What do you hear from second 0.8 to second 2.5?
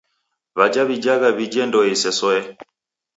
w'ijagha w'ije ndoe isesoe.